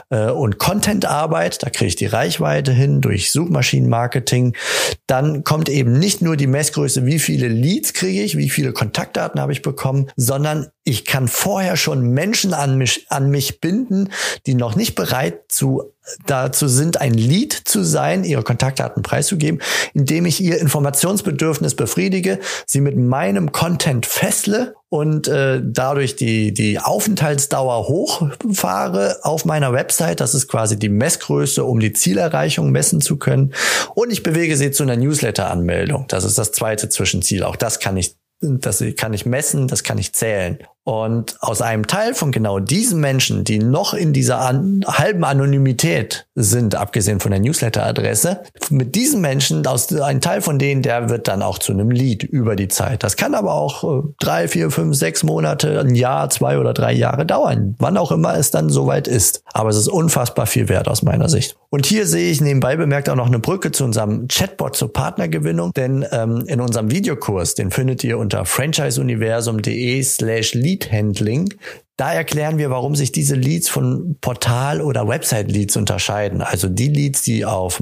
äh, 0.10 0.30
und 0.30 0.60
Contentarbeit, 0.60 1.62
da 1.62 1.70
kriege 1.70 1.88
ich 1.88 1.98
die 1.98 2.06
Reichweite 2.06 2.72
hin 2.72 3.02
durch 3.02 3.34
Suchmaschinenmarketing, 3.34 4.56
dann 5.08 5.44
kommt 5.44 5.68
eben 5.68 6.00
nicht 6.00 6.22
nur 6.22 6.38
die 6.38 6.48
Messgröße, 6.48 7.06
wie 7.06 7.20
viele 7.20 7.50
Leads 7.50 7.92
kriege 7.92 8.24
ich, 8.24 8.38
wie 8.38 8.50
viele 8.50 8.72
Kontaktdaten 8.72 9.42
habe 9.42 9.52
ich 9.52 9.62
bekommen, 9.62 10.10
sondern 10.16 10.70
ich 10.86 11.04
kann 11.04 11.28
vorher 11.28 11.76
schon 11.76 12.12
Menschen 12.12 12.54
an 12.54 12.78
mich, 12.78 13.08
an 13.10 13.30
mich 13.30 13.60
binden, 13.60 14.10
die 14.46 14.56
noch 14.56 14.78
nicht 14.78 14.96
bereit 14.96 15.42
zu 15.50 15.91
dazu 16.26 16.68
sind, 16.68 17.00
ein 17.00 17.14
Lead 17.14 17.54
zu 17.54 17.84
sein, 17.84 18.24
ihre 18.24 18.44
Kontaktdaten 18.44 19.04
preiszugeben, 19.04 19.62
indem 19.94 20.26
ich 20.26 20.42
ihr 20.42 20.60
Informationsbedürfnis 20.60 21.76
befriedige, 21.76 22.40
sie 22.66 22.82
mit 22.82 22.98
meinem 22.98 23.52
Content 23.52 24.06
festle 24.06 24.76
und 24.90 25.28
äh, 25.28 25.62
dadurch 25.64 26.16
die, 26.16 26.54
die 26.54 26.80
Aufenthaltsdauer 26.80 27.88
hochfahre 27.88 29.20
auf 29.22 29.46
meiner 29.46 29.74
Website. 29.74 30.20
Das 30.20 30.34
ist 30.34 30.48
quasi 30.48 30.78
die 30.78 30.90
Messgröße, 30.90 31.64
um 31.64 31.80
die 31.80 31.94
Zielerreichung 31.94 32.72
messen 32.72 33.00
zu 33.00 33.18
können. 33.18 33.54
Und 33.96 34.12
ich 34.12 34.24
bewege 34.24 34.58
sie 34.58 34.72
zu 34.72 34.84
einer 34.84 34.98
Newsletter-Anmeldung. 34.98 36.06
Das 36.10 36.24
ist 36.24 36.38
das 36.38 36.52
zweite 36.52 36.90
Zwischenziel. 36.90 37.44
Auch 37.44 37.56
das 37.56 37.80
kann 37.80 37.96
ich 37.96 38.16
das 38.42 38.84
kann 38.98 39.14
ich 39.14 39.26
messen, 39.28 39.68
das 39.68 39.84
kann 39.84 40.00
ich 40.00 40.14
zählen. 40.14 40.58
Und 40.84 41.38
aus 41.42 41.62
einem 41.62 41.86
Teil 41.86 42.16
von 42.16 42.32
genau 42.32 42.60
diesen 42.60 43.00
Menschen, 43.00 43.44
die 43.44 43.60
noch 43.60 43.94
in 43.94 44.14
dieser 44.14 44.40
an, 44.40 44.84
halben 44.88 45.24
Anonymität 45.24 46.26
sind, 46.34 46.74
abgesehen 46.74 47.20
von 47.20 47.30
der 47.30 47.40
Newsletter-Adresse, 47.40 48.42
mit 48.72 48.96
diesen 48.96 49.22
Menschen, 49.22 49.68
aus 49.68 49.94
ein 49.94 50.22
Teil 50.22 50.42
von 50.42 50.58
denen, 50.58 50.82
der 50.82 51.10
wird 51.10 51.28
dann 51.28 51.44
auch 51.44 51.60
zu 51.60 51.72
einem 51.72 51.92
Lead 51.92 52.24
über 52.24 52.56
die 52.56 52.68
Zeit. 52.68 53.04
Das 53.04 53.16
kann 53.16 53.36
aber 53.36 53.54
auch 53.54 53.84
äh, 53.84 54.08
drei, 54.20 54.48
vier, 54.48 54.72
fünf, 54.72 54.96
sechs 54.96 55.24
Monate, 55.24 55.80
ein 55.80 55.94
Jahr, 55.94 56.32
zwei 56.32 56.58
oder 56.58 56.74
drei 56.74 56.94
Jahre 56.94 57.28
dauern, 57.28 57.76
wann 57.78 57.98
auch 57.98 58.12
immer 58.12 58.36
es 58.36 58.50
dann 58.50 58.70
soweit 58.70 59.08
ist. 59.08 59.44
Aber 59.54 59.70
es 59.70 59.78
ist 59.78 59.88
unfassbar 59.88 60.48
viel 60.48 60.68
wert 60.68 60.88
aus 60.88 61.04
meiner 61.04 61.30
Sicht. 61.30 61.58
Und 61.70 61.86
hier 61.86 62.08
sehe 62.08 62.32
ich 62.32 62.42
nebenbei 62.42 62.76
bemerkt 62.76 63.08
auch 63.08 63.16
noch 63.16 63.28
eine 63.28 63.40
Brücke 63.40 63.72
zu 63.72 63.84
unserem 63.84 64.28
Chatbot 64.28 64.76
zur 64.76 64.92
Partnergewinnung, 64.92 65.72
denn 65.74 66.06
ähm, 66.12 66.44
in 66.48 66.60
unserem 66.60 66.90
Videokurs, 66.90 67.54
den 67.54 67.70
findet 67.70 68.04
ihr 68.04 68.18
unter 68.18 68.46
franchiseuniversum.de 68.46 70.04
slash 70.04 70.54
lead 70.54 70.71
Lead 70.72 70.92
Handling 70.92 71.54
Da 71.98 72.14
erklären 72.14 72.58
wir, 72.58 72.72
warum 72.72 72.96
sich 72.96 73.12
diese 73.12 73.36
Leads 73.36 73.70
von 73.70 74.16
Portal- 74.22 74.82
oder 74.82 75.08
Website-Leads 75.08 75.78
unterscheiden. 75.78 76.42
Also 76.42 76.68
die 76.68 76.88
Leads, 76.88 77.22
die 77.22 77.46
auf, 77.46 77.80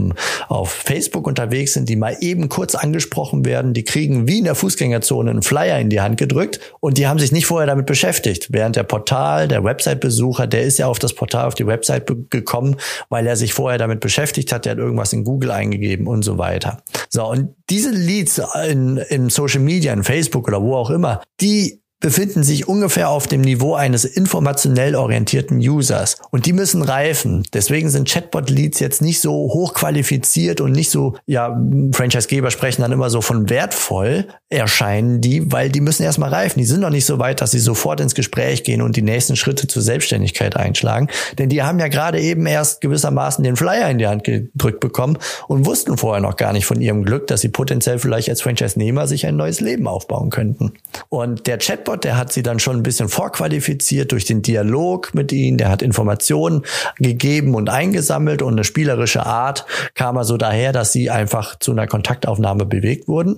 auf 0.49 0.71
Facebook 0.71 1.25
unterwegs 1.25 1.73
sind, 1.73 1.87
die 1.87 1.95
mal 1.95 2.17
eben 2.19 2.49
kurz 2.49 2.75
angesprochen 2.75 3.45
werden, 3.45 3.73
die 3.73 3.83
kriegen 3.83 4.27
wie 4.27 4.39
in 4.39 4.43
der 4.43 4.55
Fußgängerzone 4.55 5.29
einen 5.29 5.41
Flyer 5.41 5.79
in 5.79 5.89
die 5.89 6.01
Hand 6.01 6.17
gedrückt 6.17 6.59
und 6.81 6.97
die 6.97 7.07
haben 7.07 7.19
sich 7.19 7.31
nicht 7.31 7.45
vorher 7.45 7.67
damit 7.67 7.85
beschäftigt. 7.85 8.47
Während 8.49 8.75
der 8.75 8.83
Portal, 8.83 9.47
der 9.47 9.63
Website-Besucher, 9.63 10.47
der 10.47 10.63
ist 10.63 10.79
ja 10.79 10.87
auf 10.87 10.99
das 10.99 11.13
Portal, 11.13 11.45
auf 11.45 11.55
die 11.55 11.67
Website 11.67 12.11
gekommen, 12.29 12.75
weil 13.07 13.25
er 13.25 13.37
sich 13.37 13.53
vorher 13.53 13.77
damit 13.77 14.01
beschäftigt 14.01 14.51
hat, 14.51 14.65
der 14.65 14.71
hat 14.71 14.79
irgendwas 14.79 15.13
in 15.13 15.23
Google 15.23 15.51
eingegeben 15.51 16.07
und 16.07 16.23
so 16.23 16.37
weiter. 16.37 16.81
So, 17.09 17.25
und 17.25 17.55
diese 17.69 17.91
Leads 17.91 18.41
in, 18.67 18.97
in 18.97 19.29
Social 19.29 19.61
Media, 19.61 19.93
in 19.93 20.03
Facebook 20.03 20.47
oder 20.47 20.61
wo 20.61 20.75
auch 20.75 20.89
immer, 20.89 21.21
die 21.39 21.79
befinden 21.99 22.43
sich 22.43 22.67
ungefähr 22.67 23.09
auf 23.09 23.27
dem 23.27 23.41
Niveau 23.41 23.75
eines 23.75 24.05
informationell 24.05 24.95
orientierten 24.95 25.57
Users. 25.57 26.17
Und 26.31 26.45
die 26.45 26.53
müssen 26.53 26.81
reifen. 26.81 27.43
Deswegen 27.53 27.89
sind 27.89 28.07
Chatbot-Leads 28.07 28.79
jetzt 28.79 29.01
nicht 29.01 29.19
so 29.19 29.31
hochqualifiziert 29.31 30.61
und 30.61 30.71
nicht 30.71 30.89
so, 30.89 31.15
ja, 31.25 31.59
Franchisegeber 31.91 32.51
sprechen 32.51 32.81
dann 32.81 32.91
immer 32.91 33.09
so 33.09 33.21
von 33.21 33.49
wertvoll 33.49 34.27
erscheinen 34.49 35.21
die, 35.21 35.51
weil 35.51 35.69
die 35.69 35.81
müssen 35.81 36.03
erstmal 36.03 36.33
reifen. 36.33 36.59
Die 36.59 36.65
sind 36.65 36.79
noch 36.79 36.89
nicht 36.89 37.05
so 37.05 37.19
weit, 37.19 37.41
dass 37.41 37.51
sie 37.51 37.59
sofort 37.59 37.99
ins 37.99 38.15
Gespräch 38.15 38.63
gehen 38.63 38.81
und 38.81 38.95
die 38.95 39.03
nächsten 39.03 39.35
Schritte 39.35 39.67
zur 39.67 39.81
Selbstständigkeit 39.81 40.55
einschlagen. 40.55 41.07
Denn 41.37 41.49
die 41.49 41.61
haben 41.61 41.79
ja 41.79 41.87
gerade 41.87 42.19
eben 42.19 42.45
erst 42.47 42.81
gewissermaßen 42.81 43.43
den 43.43 43.55
Flyer 43.55 43.89
in 43.89 43.99
die 43.99 44.07
Hand 44.07 44.23
gedrückt 44.23 44.79
bekommen 44.79 45.17
und 45.47 45.65
wussten 45.65 45.97
vorher 45.97 46.21
noch 46.21 46.35
gar 46.35 46.53
nicht 46.53 46.65
von 46.65 46.81
ihrem 46.81 47.03
Glück, 47.03 47.27
dass 47.27 47.41
sie 47.41 47.49
potenziell 47.49 47.99
vielleicht 47.99 48.29
als 48.29 48.41
Franchise-Nehmer 48.41 49.05
sich 49.05 49.27
ein 49.27 49.35
neues 49.35 49.59
Leben 49.59 49.87
aufbauen 49.87 50.31
könnten. 50.31 50.73
Und 51.09 51.45
der 51.45 51.59
Chatbot 51.59 51.88
Chatbot, 51.89 52.03
der 52.03 52.17
hat 52.17 52.31
sie 52.31 52.43
dann 52.43 52.59
schon 52.59 52.77
ein 52.77 52.83
bisschen 52.83 53.09
vorqualifiziert 53.09 54.11
durch 54.11 54.25
den 54.25 54.41
Dialog 54.41 55.13
mit 55.13 55.31
ihnen, 55.31 55.57
der 55.57 55.69
hat 55.69 55.81
Informationen 55.81 56.63
gegeben 56.97 57.55
und 57.55 57.69
eingesammelt 57.69 58.41
und 58.41 58.53
eine 58.53 58.63
spielerische 58.63 59.25
Art 59.25 59.65
kam 59.95 60.15
er 60.15 60.23
so 60.23 60.37
daher, 60.37 60.71
dass 60.71 60.91
sie 60.91 61.09
einfach 61.09 61.57
zu 61.59 61.71
einer 61.71 61.87
Kontaktaufnahme 61.87 62.65
bewegt 62.65 63.07
wurden. 63.07 63.37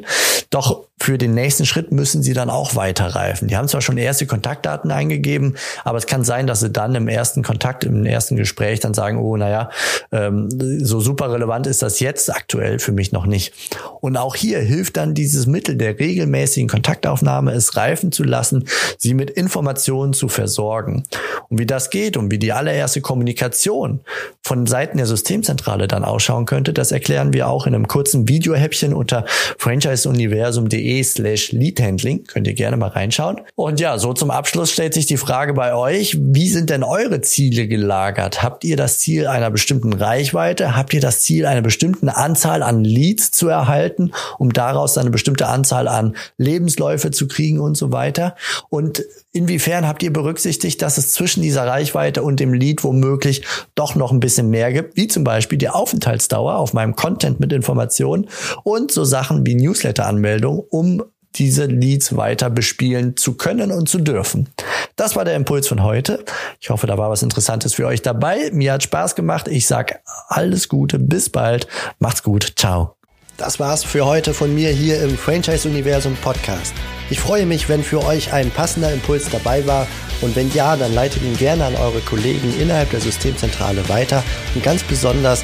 Doch 0.49 0.87
für 1.01 1.17
den 1.17 1.33
nächsten 1.33 1.65
Schritt 1.65 1.91
müssen 1.91 2.21
sie 2.21 2.33
dann 2.33 2.51
auch 2.51 2.75
weiterreifen. 2.75 3.47
Die 3.47 3.57
haben 3.57 3.67
zwar 3.67 3.81
schon 3.81 3.97
erste 3.97 4.27
Kontaktdaten 4.27 4.91
eingegeben, 4.91 5.55
aber 5.83 5.97
es 5.97 6.05
kann 6.05 6.23
sein, 6.23 6.45
dass 6.45 6.59
sie 6.59 6.69
dann 6.69 6.93
im 6.93 7.07
ersten 7.07 7.41
Kontakt, 7.41 7.83
im 7.85 8.05
ersten 8.05 8.35
Gespräch 8.35 8.81
dann 8.81 8.93
sagen, 8.93 9.17
oh, 9.17 9.35
naja, 9.35 9.71
ähm, 10.11 10.47
so 10.79 10.99
super 10.99 11.31
relevant 11.33 11.65
ist 11.65 11.81
das 11.81 11.99
jetzt 12.01 12.31
aktuell 12.31 12.77
für 12.77 12.91
mich 12.91 13.11
noch 13.11 13.25
nicht. 13.25 13.51
Und 13.99 14.15
auch 14.15 14.35
hier 14.35 14.59
hilft 14.59 14.95
dann 14.95 15.15
dieses 15.15 15.47
Mittel 15.47 15.75
der 15.75 15.97
regelmäßigen 15.97 16.69
Kontaktaufnahme, 16.69 17.51
es 17.53 17.75
reifen 17.75 18.11
zu 18.11 18.23
lassen, 18.23 18.67
sie 18.99 19.15
mit 19.15 19.31
Informationen 19.31 20.13
zu 20.13 20.29
versorgen. 20.29 21.01
Und 21.49 21.57
wie 21.57 21.65
das 21.65 21.89
geht 21.89 22.15
und 22.15 22.29
wie 22.29 22.37
die 22.37 22.51
allererste 22.51 23.01
Kommunikation 23.01 24.01
von 24.43 24.67
Seiten 24.67 24.97
der 24.97 25.07
Systemzentrale 25.07 25.87
dann 25.87 26.03
ausschauen 26.03 26.45
könnte, 26.45 26.73
das 26.73 26.91
erklären 26.91 27.33
wir 27.33 27.47
auch 27.47 27.65
in 27.65 27.73
einem 27.73 27.87
kurzen 27.87 28.27
Videohäppchen 28.27 28.93
unter 28.93 29.25
franchiseuniversum.de 29.57 30.90
slash 31.03 31.51
leadhandling. 31.51 32.25
Könnt 32.25 32.47
ihr 32.47 32.53
gerne 32.53 32.77
mal 32.77 32.89
reinschauen. 32.89 33.41
Und 33.55 33.79
ja, 33.79 33.97
so 33.97 34.13
zum 34.13 34.31
Abschluss 34.31 34.71
stellt 34.71 34.93
sich 34.93 35.05
die 35.05 35.17
Frage 35.17 35.53
bei 35.53 35.73
euch, 35.73 36.17
wie 36.19 36.49
sind 36.49 36.69
denn 36.69 36.83
eure 36.83 37.21
Ziele 37.21 37.67
gelagert? 37.67 38.43
Habt 38.43 38.63
ihr 38.63 38.75
das 38.75 38.99
Ziel 38.99 39.27
einer 39.27 39.49
bestimmten 39.49 39.93
Reichweite? 39.93 40.75
Habt 40.75 40.93
ihr 40.93 41.01
das 41.01 41.21
Ziel, 41.21 41.45
eine 41.45 41.61
bestimmte 41.61 42.15
Anzahl 42.15 42.63
an 42.63 42.83
Leads 42.83 43.31
zu 43.31 43.47
erhalten, 43.47 44.11
um 44.37 44.51
daraus 44.51 44.97
eine 44.97 45.09
bestimmte 45.09 45.47
Anzahl 45.47 45.87
an 45.87 46.15
Lebensläufe 46.37 47.11
zu 47.11 47.27
kriegen 47.27 47.59
und 47.59 47.75
so 47.77 47.91
weiter? 47.91 48.35
Und 48.69 49.03
inwiefern 49.33 49.87
habt 49.87 50.03
ihr 50.03 50.11
berücksichtigt, 50.11 50.81
dass 50.81 50.97
es 50.97 51.13
zwischen 51.13 51.41
dieser 51.41 51.65
Reichweite 51.65 52.23
und 52.23 52.39
dem 52.39 52.53
Lead 52.53 52.83
womöglich 52.83 53.43
doch 53.75 53.95
noch 53.95 54.11
ein 54.11 54.19
bisschen 54.19 54.49
mehr 54.49 54.73
gibt, 54.73 54.97
wie 54.97 55.07
zum 55.07 55.23
Beispiel 55.23 55.57
die 55.57 55.69
Aufenthaltsdauer 55.69 56.55
auf 56.55 56.73
meinem 56.73 56.95
Content 56.95 57.39
mit 57.39 57.53
Informationen 57.53 58.27
und 58.63 58.91
so 58.91 59.03
Sachen 59.03 59.45
wie 59.45 59.55
Newsletter-Anmeldung, 59.55 60.59
um 60.71 61.03
diese 61.35 61.65
Leads 61.65 62.17
weiter 62.17 62.49
bespielen 62.49 63.15
zu 63.15 63.35
können 63.35 63.71
und 63.71 63.87
zu 63.87 63.99
dürfen. 63.99 64.49
Das 64.95 65.15
war 65.15 65.23
der 65.23 65.35
Impuls 65.35 65.67
von 65.67 65.83
heute. 65.83 66.25
Ich 66.59 66.69
hoffe, 66.69 66.87
da 66.87 66.97
war 66.97 67.09
was 67.09 67.23
Interessantes 67.23 67.73
für 67.73 67.87
euch 67.87 68.01
dabei. 68.01 68.49
Mir 68.51 68.73
hat 68.73 68.83
Spaß 68.83 69.15
gemacht. 69.15 69.47
Ich 69.47 69.67
sag 69.67 70.01
alles 70.27 70.67
Gute, 70.67 70.99
bis 70.99 71.29
bald. 71.29 71.67
Macht's 71.99 72.23
gut. 72.23 72.53
Ciao. 72.57 72.95
Das 73.37 73.59
war's 73.59 73.83
für 73.83 74.05
heute 74.05 74.33
von 74.33 74.53
mir 74.53 74.69
hier 74.69 75.01
im 75.01 75.17
Franchise 75.17 75.67
Universum 75.67 76.15
Podcast. 76.21 76.73
Ich 77.09 77.19
freue 77.19 77.45
mich, 77.45 77.69
wenn 77.69 77.83
für 77.83 78.03
euch 78.05 78.33
ein 78.33 78.51
passender 78.51 78.93
Impuls 78.93 79.29
dabei 79.31 79.65
war 79.65 79.87
und 80.21 80.35
wenn 80.35 80.51
ja, 80.53 80.75
dann 80.75 80.93
leitet 80.93 81.23
ihn 81.23 81.35
gerne 81.37 81.65
an 81.65 81.75
eure 81.75 82.01
Kollegen 82.01 82.53
innerhalb 82.59 82.91
der 82.91 83.01
Systemzentrale 83.01 83.89
weiter 83.89 84.23
und 84.53 84.63
ganz 84.63 84.83
besonders 84.83 85.43